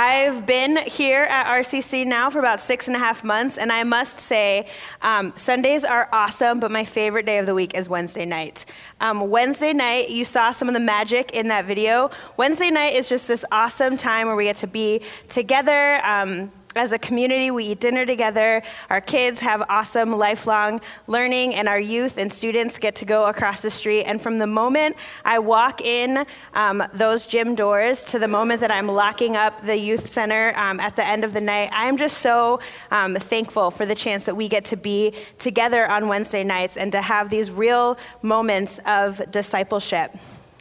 [0.00, 3.82] I've been here at RCC now for about six and a half months, and I
[3.82, 4.68] must say,
[5.02, 8.64] um, Sundays are awesome, but my favorite day of the week is Wednesday night.
[9.00, 12.12] Um, Wednesday night, you saw some of the magic in that video.
[12.36, 15.96] Wednesday night is just this awesome time where we get to be together.
[16.06, 18.62] Um, as a community, we eat dinner together.
[18.90, 23.62] Our kids have awesome lifelong learning, and our youth and students get to go across
[23.62, 24.04] the street.
[24.04, 28.70] And from the moment I walk in um, those gym doors to the moment that
[28.70, 32.18] I'm locking up the youth center um, at the end of the night, I'm just
[32.18, 32.60] so
[32.90, 36.92] um, thankful for the chance that we get to be together on Wednesday nights and
[36.92, 40.14] to have these real moments of discipleship.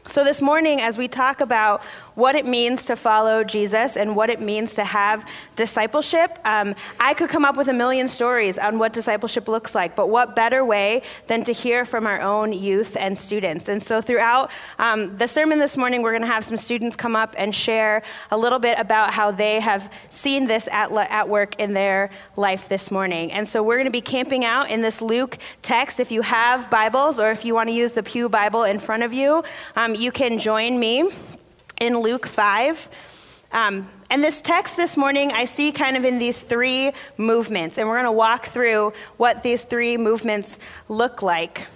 [0.09, 1.83] So, this morning, as we talk about
[2.17, 5.23] what it means to follow Jesus and what it means to have
[5.55, 6.39] discipleship.
[6.45, 10.09] Um, I could come up with a million stories on what discipleship looks like, but
[10.09, 13.67] what better way than to hear from our own youth and students?
[13.67, 14.49] And so, throughout
[14.79, 18.01] um, the sermon this morning, we're going to have some students come up and share
[18.31, 22.67] a little bit about how they have seen this at, at work in their life
[22.67, 23.31] this morning.
[23.31, 25.99] And so, we're going to be camping out in this Luke text.
[25.99, 29.03] If you have Bibles or if you want to use the Pew Bible in front
[29.03, 29.43] of you,
[29.75, 31.09] um, you can join me
[31.81, 32.87] in Luke 5.
[33.51, 37.87] Um, and this text this morning, I see kind of in these three movements, and
[37.87, 41.67] we're going to walk through what these three movements look like.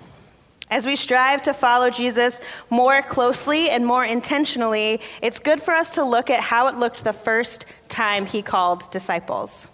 [0.69, 5.95] As we strive to follow Jesus more closely and more intentionally, it's good for us
[5.95, 9.67] to look at how it looked the first time he called disciples.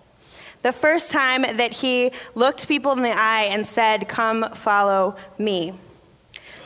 [0.64, 5.74] The first time that he looked people in the eye and said, Come follow me.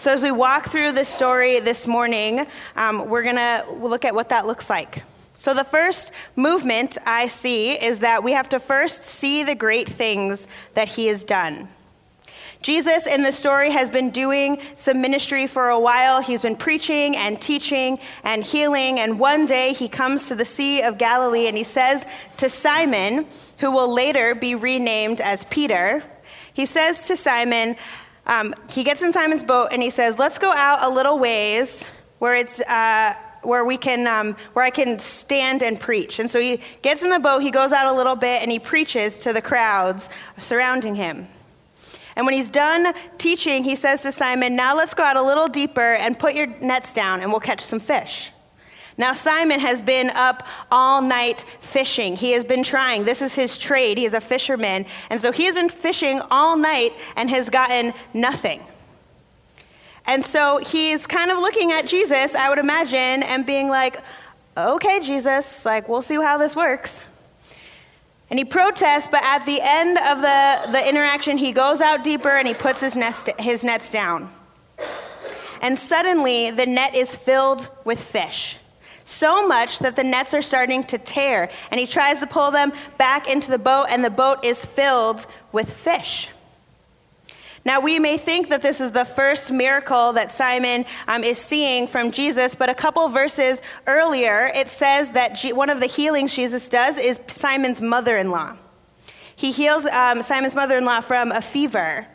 [0.01, 4.15] So, as we walk through this story this morning, um, we're going to look at
[4.15, 5.03] what that looks like.
[5.35, 9.87] So, the first movement I see is that we have to first see the great
[9.87, 11.67] things that he has done.
[12.63, 16.19] Jesus in the story has been doing some ministry for a while.
[16.19, 18.99] He's been preaching and teaching and healing.
[18.99, 23.27] And one day he comes to the Sea of Galilee and he says to Simon,
[23.59, 26.01] who will later be renamed as Peter,
[26.55, 27.75] he says to Simon,
[28.31, 31.87] um, he gets in Simon's boat and he says, "Let's go out a little ways
[32.19, 36.39] where it's." Uh, where we can um, where i can stand and preach and so
[36.39, 39.33] he gets in the boat he goes out a little bit and he preaches to
[39.33, 41.27] the crowds surrounding him
[42.15, 45.47] and when he's done teaching he says to simon now let's go out a little
[45.47, 48.31] deeper and put your nets down and we'll catch some fish
[49.01, 52.15] now, Simon has been up all night fishing.
[52.15, 53.03] He has been trying.
[53.03, 53.97] This is his trade.
[53.97, 54.85] He is a fisherman.
[55.09, 58.61] And so he has been fishing all night and has gotten nothing.
[60.05, 63.99] And so he's kind of looking at Jesus, I would imagine, and being like,
[64.55, 67.01] okay, Jesus, like, we'll see how this works.
[68.29, 72.29] And he protests, but at the end of the, the interaction, he goes out deeper
[72.29, 74.31] and he puts his, nest, his nets down.
[75.59, 78.57] And suddenly, the net is filled with fish
[79.11, 81.49] so much that the nets are starting to tear.
[81.69, 85.25] And he tries to pull them back into the boat, and the boat is filled
[85.51, 86.29] with fish.
[87.63, 91.85] Now, we may think that this is the first miracle that Simon um, is seeing
[91.85, 96.33] from Jesus, but a couple verses earlier, it says that G- one of the healings
[96.33, 98.55] Jesus does is Simon's mother in law.
[99.35, 102.07] He heals um, Simon's mother in law from a fever.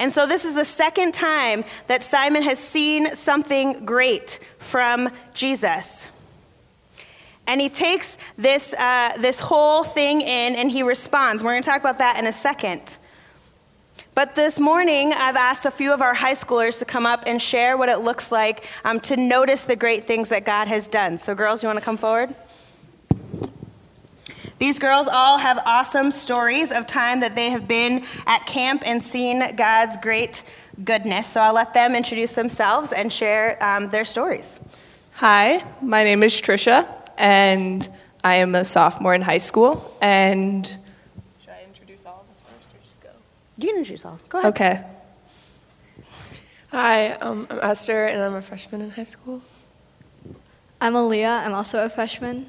[0.00, 6.08] And so, this is the second time that Simon has seen something great from Jesus.
[7.50, 11.42] And he takes this, uh, this whole thing in and he responds.
[11.42, 12.96] We're going to talk about that in a second.
[14.14, 17.42] But this morning, I've asked a few of our high schoolers to come up and
[17.42, 21.18] share what it looks like um, to notice the great things that God has done.
[21.18, 22.32] So, girls, you want to come forward?
[24.60, 29.02] These girls all have awesome stories of time that they have been at camp and
[29.02, 30.44] seen God's great
[30.84, 31.26] goodness.
[31.26, 34.60] So I'll let them introduce themselves and share um, their stories.
[35.14, 37.88] Hi, my name is Trisha and
[38.24, 39.96] I am a sophomore in high school.
[40.00, 43.10] And should I introduce all of us first, or just go?
[43.58, 44.18] You can introduce all.
[44.28, 44.48] Go ahead.
[44.48, 44.84] Okay.
[46.72, 49.42] Hi, um, I'm Esther, and I'm a freshman in high school.
[50.80, 51.44] I'm Aaliyah.
[51.46, 52.46] I'm also a freshman.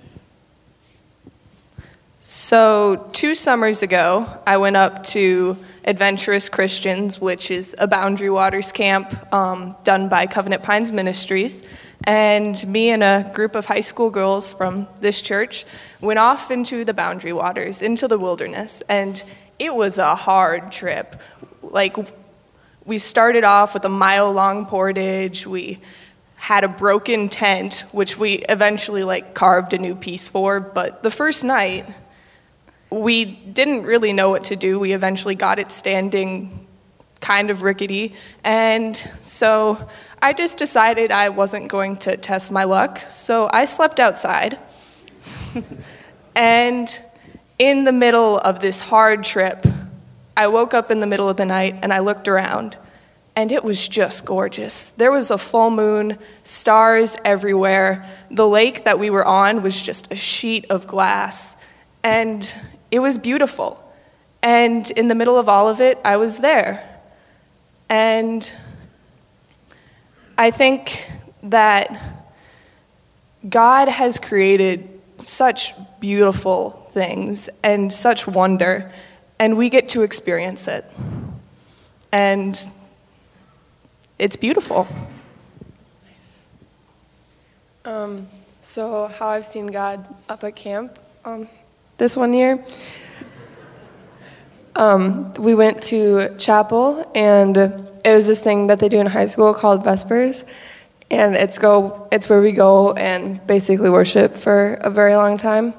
[2.23, 8.71] So, two summers ago, I went up to Adventurous Christians, which is a Boundary Waters
[8.71, 11.63] camp um, done by Covenant Pines Ministries.
[12.03, 15.65] And me and a group of high school girls from this church
[15.99, 18.83] went off into the boundary waters, into the wilderness.
[18.87, 19.23] And
[19.57, 21.15] it was a hard trip.
[21.63, 21.97] Like,
[22.85, 25.47] we started off with a mile long portage.
[25.47, 25.79] We
[26.35, 30.59] had a broken tent, which we eventually like carved a new piece for.
[30.59, 31.87] But the first night,
[32.91, 34.77] we didn't really know what to do.
[34.77, 36.67] We eventually got it standing
[37.21, 38.13] kind of rickety.
[38.43, 39.87] And so
[40.21, 44.59] I just decided I wasn't going to test my luck, so I slept outside.
[46.35, 47.01] and
[47.57, 49.65] in the middle of this hard trip,
[50.35, 52.77] I woke up in the middle of the night and I looked around,
[53.35, 54.89] and it was just gorgeous.
[54.89, 58.05] There was a full moon, stars everywhere.
[58.31, 61.57] The lake that we were on was just a sheet of glass,
[62.03, 62.53] and
[62.91, 63.81] it was beautiful.
[64.43, 66.87] And in the middle of all of it, I was there.
[67.89, 68.51] And
[70.37, 71.09] I think
[71.43, 72.21] that
[73.47, 78.91] God has created such beautiful things and such wonder,
[79.39, 80.85] and we get to experience it.
[82.11, 82.59] And
[84.19, 84.87] it's beautiful.
[87.85, 88.27] Um,
[88.61, 91.47] so, how I've seen God up at camp um,
[92.01, 92.57] this one year.
[94.75, 99.27] Um, we went to chapel, and it was this thing that they do in high
[99.27, 100.43] school called Vespers,
[101.11, 105.75] and it's go it's where we go and basically worship for a very long time.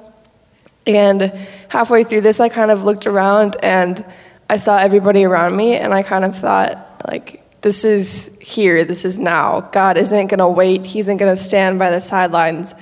[0.87, 1.21] And
[1.69, 4.05] halfway through this, I kind of looked around and
[4.49, 7.41] I saw everybody around me, and I kind of thought like.
[7.63, 8.85] This is here.
[8.85, 9.61] This is now.
[9.61, 10.85] God isn't going to wait.
[10.85, 12.75] He isn't going to stand by the sidelines.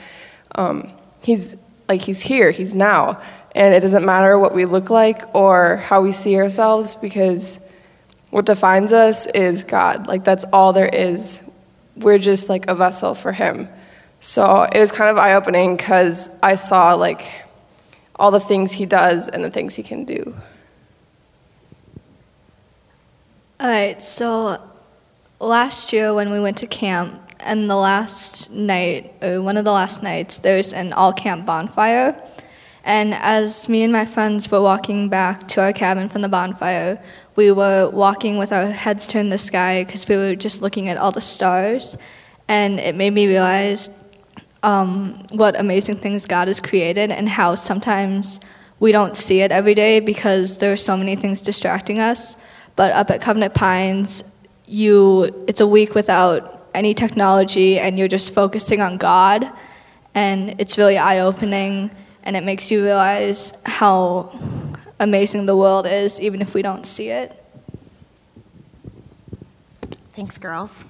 [0.54, 0.90] Um,
[1.22, 1.54] he's
[1.90, 2.50] like He's here.
[2.52, 3.20] He's now.
[3.54, 7.60] And it doesn't matter what we look like or how we see ourselves because
[8.30, 10.06] what defines us is God.
[10.06, 11.50] Like, that's all there is.
[11.96, 13.68] We're just like a vessel for Him.
[14.20, 17.26] So it was kind of eye opening because I saw like
[18.16, 20.34] all the things He does and the things He can do.
[23.58, 24.62] All right, so
[25.40, 29.72] last year when we went to camp, and the last night, or one of the
[29.72, 32.20] last nights, there's an all camp bonfire.
[32.84, 37.02] And as me and my friends were walking back to our cabin from the bonfire,
[37.36, 40.88] we were walking with our heads turned to the sky because we were just looking
[40.88, 41.98] at all the stars.
[42.48, 44.02] And it made me realize
[44.62, 48.40] um, what amazing things God has created and how sometimes
[48.78, 52.36] we don't see it every day because there are so many things distracting us.
[52.76, 54.24] But up at Covenant Pines,
[54.66, 59.50] you it's a week without any technology and you're just focusing on God
[60.14, 61.90] and it's really eye-opening
[62.22, 64.38] and it makes you realize how
[64.98, 67.36] amazing the world is even if we don't see it.
[70.14, 70.84] Thanks, girls.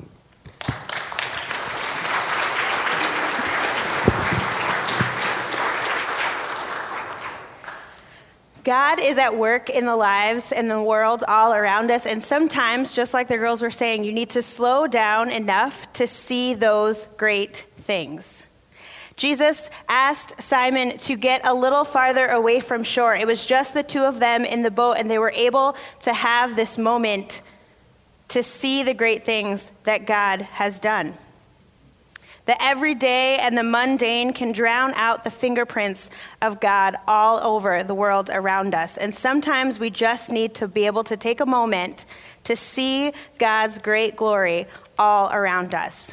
[8.70, 12.06] God is at work in the lives and the world all around us.
[12.06, 16.06] And sometimes, just like the girls were saying, you need to slow down enough to
[16.06, 18.44] see those great things.
[19.16, 23.12] Jesus asked Simon to get a little farther away from shore.
[23.16, 26.12] It was just the two of them in the boat, and they were able to
[26.12, 27.42] have this moment
[28.28, 31.14] to see the great things that God has done.
[32.46, 36.10] The everyday and the mundane can drown out the fingerprints
[36.40, 38.96] of God all over the world around us.
[38.96, 42.06] And sometimes we just need to be able to take a moment
[42.44, 44.66] to see God's great glory
[44.98, 46.10] all around us.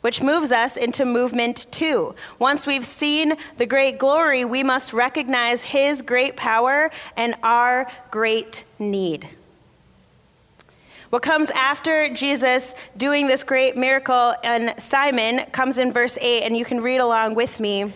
[0.00, 2.14] Which moves us into movement two.
[2.38, 8.64] Once we've seen the great glory, we must recognize His great power and our great
[8.78, 9.28] need.
[11.10, 16.56] What comes after Jesus doing this great miracle and Simon comes in verse 8, and
[16.56, 17.92] you can read along with me.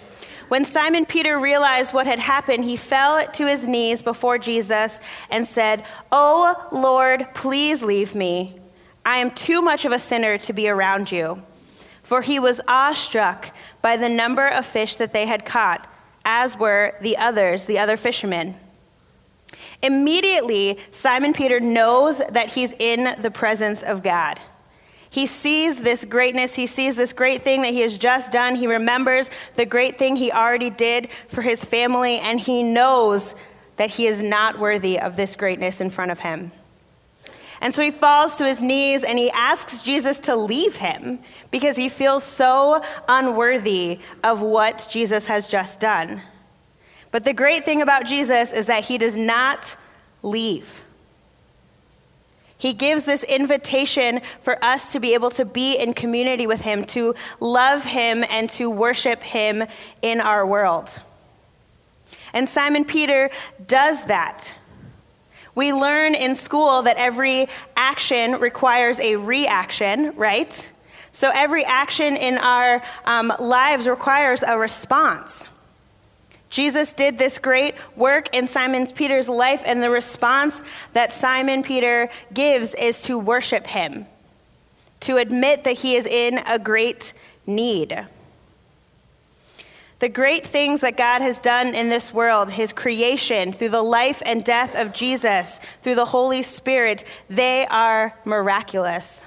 [0.49, 5.47] When Simon Peter realized what had happened, he fell to his knees before Jesus and
[5.47, 8.61] said, Oh Lord, please leave me.
[9.05, 11.43] I am too much of a sinner to be around you.
[12.03, 15.89] For he was awestruck by the number of fish that they had caught,
[16.25, 18.57] as were the others, the other fishermen.
[19.83, 24.39] Immediately, Simon Peter knows that he's in the presence of God.
[25.09, 26.55] He sees this greatness.
[26.55, 28.55] He sees this great thing that he has just done.
[28.55, 33.35] He remembers the great thing he already did for his family, and he knows
[33.77, 36.53] that he is not worthy of this greatness in front of him.
[37.61, 41.19] And so he falls to his knees and he asks Jesus to leave him
[41.51, 46.23] because he feels so unworthy of what Jesus has just done.
[47.11, 49.77] But the great thing about Jesus is that he does not
[50.23, 50.83] leave.
[52.57, 56.85] He gives this invitation for us to be able to be in community with him,
[56.87, 59.65] to love him, and to worship him
[60.03, 61.01] in our world.
[62.35, 63.31] And Simon Peter
[63.67, 64.55] does that.
[65.55, 70.71] We learn in school that every action requires a reaction, right?
[71.13, 75.45] So every action in our um, lives requires a response.
[76.51, 82.11] Jesus did this great work in Simon Peter's life, and the response that Simon Peter
[82.35, 84.07] gives is to worship him,
[85.01, 87.13] to admit that he is in a great
[87.47, 88.05] need.
[90.01, 94.23] The great things that God has done in this world, his creation, through the life
[94.25, 99.25] and death of Jesus, through the Holy Spirit, they are miraculous.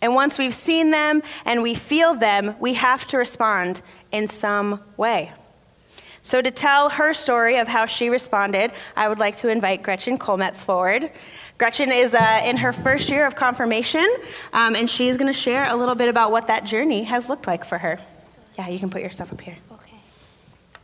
[0.00, 4.80] And once we've seen them and we feel them, we have to respond in some
[4.96, 5.32] way.
[6.26, 10.18] So, to tell her story of how she responded, I would like to invite Gretchen
[10.18, 11.08] Colmetz forward.
[11.56, 14.04] Gretchen is uh, in her first year of confirmation,
[14.52, 17.46] um, and she's going to share a little bit about what that journey has looked
[17.46, 18.00] like for her.
[18.58, 19.54] Yeah, you can put yourself up here.
[19.70, 19.96] Okay.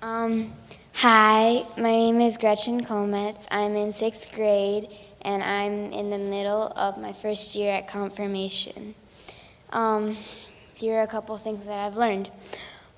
[0.00, 0.52] Um,
[0.92, 3.48] hi, my name is Gretchen Colmetz.
[3.50, 4.90] I'm in sixth grade,
[5.22, 8.94] and I'm in the middle of my first year at confirmation.
[9.70, 10.16] Um,
[10.74, 12.30] here are a couple things that I've learned.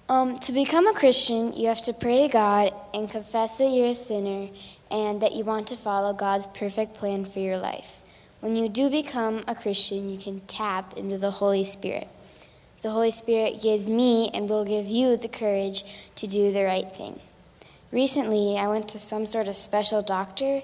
[0.06, 3.88] Um, to become a Christian, you have to pray to God and confess that you're
[3.88, 4.50] a sinner
[4.90, 8.02] and that you want to follow God's perfect plan for your life.
[8.40, 12.06] When you do become a Christian, you can tap into the Holy Spirit.
[12.82, 15.84] The Holy Spirit gives me and will give you the courage
[16.16, 17.18] to do the right thing.
[17.90, 20.60] Recently, I went to some sort of special doctor,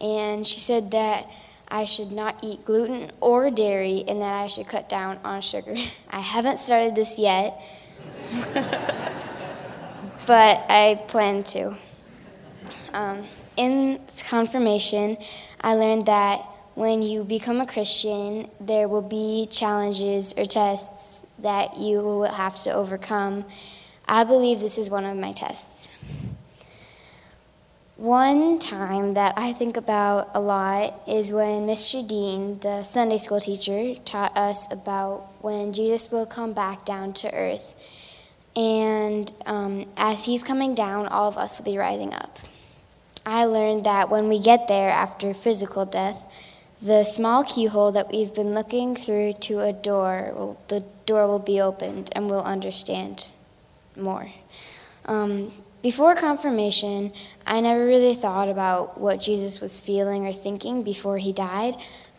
[0.00, 1.28] and she said that
[1.66, 5.74] I should not eat gluten or dairy and that I should cut down on sugar.
[6.10, 7.60] I haven't started this yet
[10.26, 11.74] but I plan to.
[12.92, 13.24] Um,
[13.56, 15.16] in confirmation,
[15.60, 16.40] I learned that
[16.74, 22.58] when you become a Christian, there will be challenges or tests that you will have
[22.64, 23.44] to overcome.
[24.06, 25.88] I believe this is one of my tests.
[27.96, 32.06] One time that I think about a lot is when Mr.
[32.06, 37.32] Dean, the Sunday school teacher, taught us about when Jesus will come back down to
[37.32, 37.74] earth
[38.56, 42.38] and um, as he's coming down, all of us will be rising up.
[43.26, 46.22] I learned that when we get there after physical death,
[46.80, 51.38] the small keyhole that we've been looking through to a door, will, the door will
[51.38, 53.28] be opened and we'll understand
[53.96, 54.28] more.
[55.06, 57.12] Um, before confirmation,
[57.46, 61.74] I never really thought about what Jesus was feeling or thinking before he died.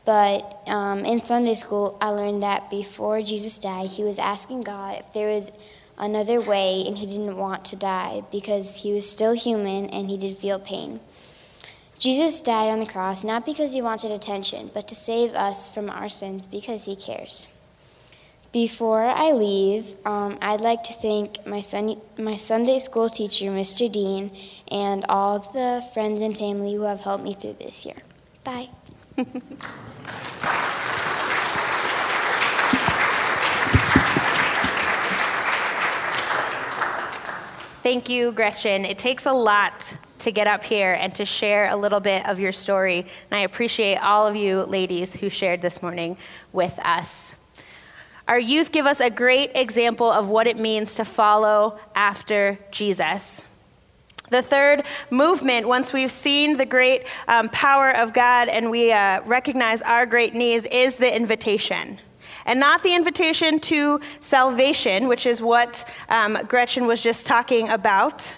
[0.06, 5.00] But um, in Sunday school, I learned that before Jesus died, he was asking God
[5.00, 5.52] if there was
[5.98, 10.18] another way and he didn't want to die because he was still human and he
[10.18, 11.00] did feel pain.
[12.00, 15.90] Jesus died on the cross not because he wanted attention, but to save us from
[15.90, 17.48] our sins because he cares.
[18.54, 23.92] Before I leave, um, I'd like to thank my, son, my Sunday school teacher, Mr.
[23.92, 24.32] Dean,
[24.72, 27.98] and all the friends and family who have helped me through this year.
[28.44, 28.70] Bye.
[37.88, 38.84] Thank you, Gretchen.
[38.84, 42.38] It takes a lot to get up here and to share a little bit of
[42.38, 43.06] your story.
[43.32, 46.18] And I appreciate all of you ladies who shared this morning
[46.52, 47.34] with us.
[48.28, 53.46] Our youth give us a great example of what it means to follow after Jesus.
[54.32, 59.22] The third movement, once we've seen the great um, power of God and we uh,
[59.22, 62.02] recognize our great needs, is the invitation
[62.48, 68.34] and not the invitation to salvation, which is what um, Gretchen was just talking about.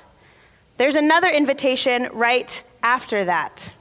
[0.77, 3.71] There's another invitation right after that.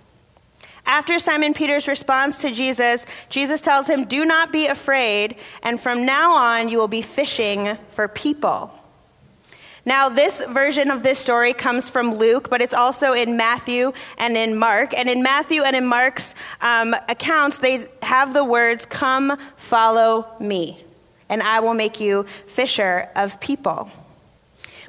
[0.87, 6.06] After Simon Peter's response to Jesus, Jesus tells him, Do not be afraid, and from
[6.06, 8.73] now on you will be fishing for people.
[9.88, 14.37] Now, this version of this story comes from Luke, but it's also in Matthew and
[14.37, 14.92] in Mark.
[14.92, 20.85] And in Matthew and in Mark's um, accounts, they have the words, Come, follow me,
[21.30, 23.90] and I will make you fisher of people.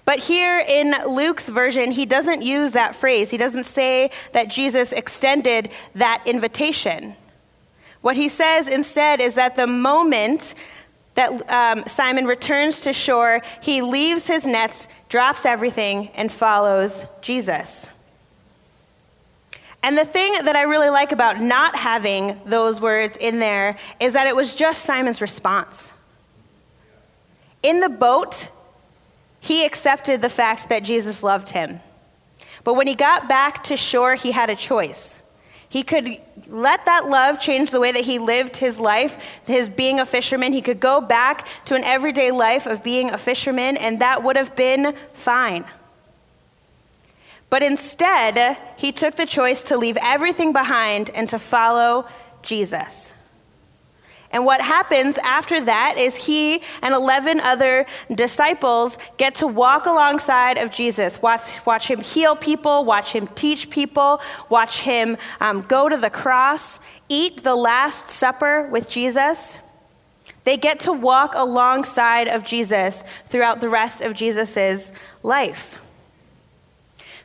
[0.04, 3.30] But here in Luke's version, he doesn't use that phrase.
[3.32, 7.16] He doesn't say that Jesus extended that invitation.
[8.02, 10.56] What he says instead is that the moment
[11.20, 17.90] that um, Simon returns to shore, he leaves his nets, drops everything, and follows Jesus.
[19.84, 24.14] And the thing that I really like about not having those words in there is
[24.14, 25.92] that it was just Simon's response.
[27.64, 28.48] In the boat,
[29.42, 31.82] he accepted the fact that Jesus loved him.
[32.64, 35.22] But when he got back to shore, he had a choice.
[35.70, 40.00] He could let that love change the way that he lived his life, his being
[40.00, 40.52] a fisherman.
[40.52, 44.36] He could go back to an everyday life of being a fisherman, and that would
[44.36, 45.64] have been fine.
[47.50, 52.08] But instead, he took the choice to leave everything behind and to follow
[52.42, 53.14] Jesus.
[54.32, 60.60] And what happens after that is he and 11 other disciples get to walk alongside
[60.60, 65.90] of Jesus, watch, watch him heal people, watch him teach people, watch him um, go
[65.90, 69.58] to the cross, eat the Last Supper with Jesus.
[70.44, 74.92] They get to walk alongside of Jesus throughout the rest of Jesus'
[75.24, 75.80] life.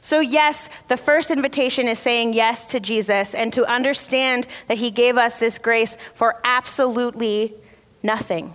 [0.04, 4.90] So, yes, the first invitation is saying yes to Jesus and to understand that he
[4.90, 7.54] gave us this grace for absolutely
[8.02, 8.52] nothing.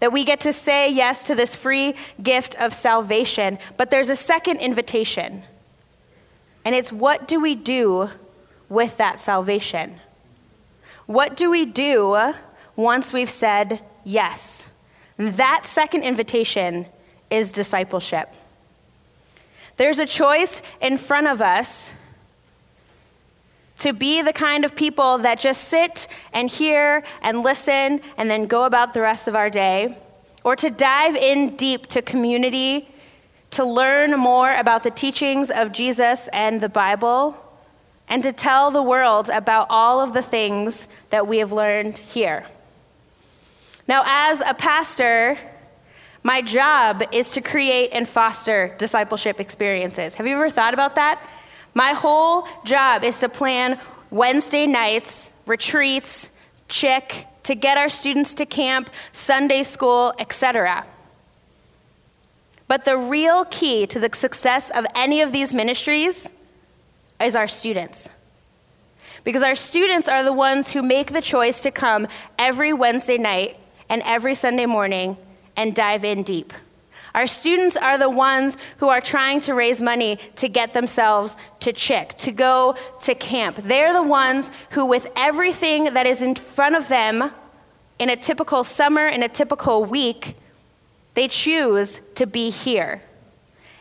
[0.00, 3.58] That we get to say yes to this free gift of salvation.
[3.78, 5.42] But there's a second invitation,
[6.66, 8.10] and it's what do we do
[8.68, 10.00] with that salvation?
[11.06, 12.34] What do we do
[12.76, 14.68] once we've said yes?
[15.16, 16.84] That second invitation
[17.30, 18.34] is discipleship.
[19.80, 21.94] There's a choice in front of us
[23.78, 28.44] to be the kind of people that just sit and hear and listen and then
[28.44, 29.96] go about the rest of our day,
[30.44, 32.90] or to dive in deep to community,
[33.52, 37.42] to learn more about the teachings of Jesus and the Bible,
[38.06, 42.44] and to tell the world about all of the things that we have learned here.
[43.88, 45.38] Now, as a pastor,
[46.22, 50.14] my job is to create and foster discipleship experiences.
[50.14, 51.20] Have you ever thought about that?
[51.72, 53.78] My whole job is to plan
[54.10, 56.28] Wednesday nights, retreats,
[56.68, 60.84] CHIC, to get our students to camp, Sunday school, etc.
[62.68, 66.28] But the real key to the success of any of these ministries
[67.20, 68.10] is our students.
[69.24, 72.06] Because our students are the ones who make the choice to come
[72.38, 73.56] every Wednesday night
[73.88, 75.16] and every Sunday morning
[75.56, 76.52] and dive in deep.
[77.14, 81.72] Our students are the ones who are trying to raise money to get themselves to
[81.72, 83.56] CHIC, to go to camp.
[83.62, 87.32] They're the ones who, with everything that is in front of them
[87.98, 90.36] in a typical summer, in a typical week,
[91.14, 93.02] they choose to be here.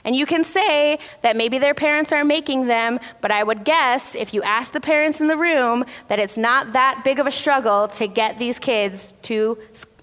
[0.03, 4.15] And you can say that maybe their parents are making them, but I would guess
[4.15, 7.31] if you ask the parents in the room that it's not that big of a
[7.31, 9.57] struggle to get these kids to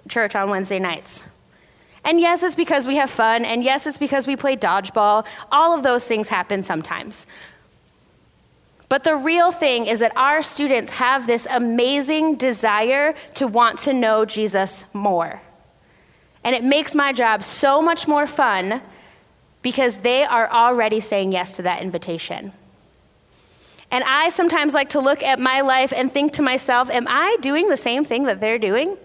[0.08, 1.24] church on Wednesday nights.
[2.06, 5.26] And yes, it's because we have fun, and yes, it's because we play dodgeball.
[5.50, 7.26] All of those things happen sometimes.
[8.88, 13.92] But the real thing is that our students have this amazing desire to want to
[13.92, 15.42] know Jesus more.
[16.44, 18.80] And it makes my job so much more fun
[19.62, 22.52] because they are already saying yes to that invitation.
[23.90, 27.36] And I sometimes like to look at my life and think to myself, am I
[27.40, 28.96] doing the same thing that they're doing?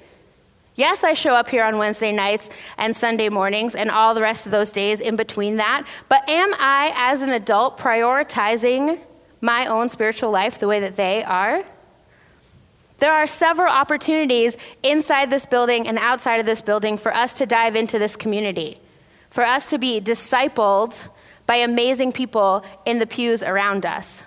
[0.82, 4.48] Yes, I show up here on Wednesday nights and Sunday mornings and all the rest
[4.48, 5.86] of those days in between that.
[6.10, 9.00] But am I, as an adult, prioritizing
[9.42, 11.64] my own spiritual life the way that they are?
[12.98, 17.46] There are several opportunities inside this building and outside of this building for us to
[17.46, 18.80] dive into this community,
[19.30, 21.08] for us to be discipled
[21.46, 24.24] by amazing people in the pews around us,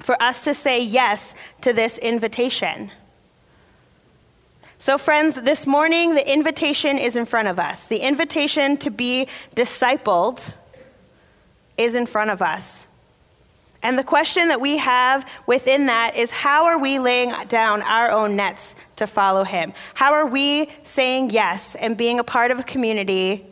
[0.00, 2.90] for us to say yes to this invitation.
[4.80, 7.86] So, friends, this morning the invitation is in front of us.
[7.86, 10.54] The invitation to be discipled
[11.76, 12.86] is in front of us.
[13.82, 18.10] And the question that we have within that is how are we laying down our
[18.10, 19.74] own nets to follow him?
[19.92, 23.44] How are we saying yes and being a part of a community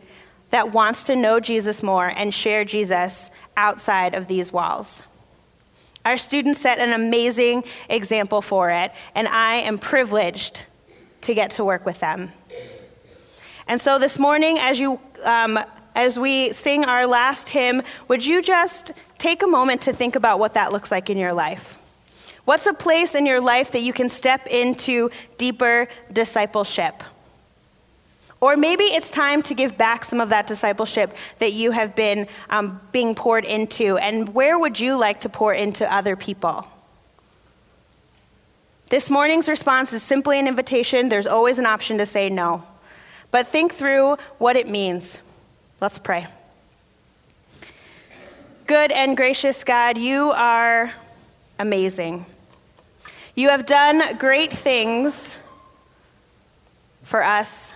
[0.49, 5.03] that wants to know Jesus more and share Jesus outside of these walls?
[6.05, 10.63] Our students set an amazing example for it, and I am privileged
[11.21, 12.31] to get to work with them.
[13.67, 15.59] And so this morning, as you um,
[15.95, 20.39] as we sing our last hymn, would you just take a moment to think about
[20.39, 21.77] what that looks like in your life?
[22.45, 27.03] What's a place in your life that you can step into deeper discipleship?
[28.41, 32.27] Or maybe it's time to give back some of that discipleship that you have been
[32.49, 33.97] um, being poured into.
[33.97, 36.65] And where would you like to pour into other people?
[38.89, 41.09] This morning's response is simply an invitation.
[41.09, 42.63] There's always an option to say no.
[43.29, 45.19] But think through what it means.
[45.79, 46.25] Let's pray.
[48.65, 50.91] Good and gracious God, you are
[51.59, 52.25] amazing.
[53.35, 55.37] You have done great things
[57.03, 57.73] for us,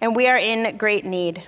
[0.00, 1.42] and we are in great need.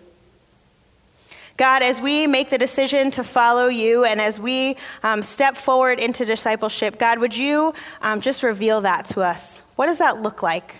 [1.61, 5.99] God, as we make the decision to follow you and as we um, step forward
[5.99, 9.61] into discipleship, God, would you um, just reveal that to us?
[9.77, 10.77] What does that look like?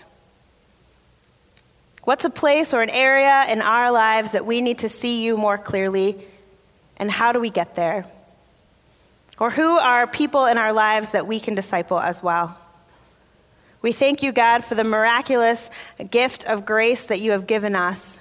[2.03, 5.37] What's a place or an area in our lives that we need to see you
[5.37, 6.17] more clearly?
[6.97, 8.07] And how do we get there?
[9.37, 12.57] Or who are people in our lives that we can disciple as well?
[13.83, 15.69] We thank you, God, for the miraculous
[16.09, 18.17] gift of grace that you have given us.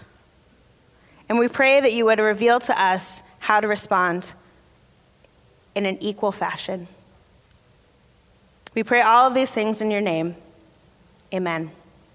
[1.30, 4.32] And we pray that you would reveal to us how to respond
[5.76, 6.88] in an equal fashion.
[8.74, 10.34] We pray all of these things in your name.
[11.32, 11.70] Amen.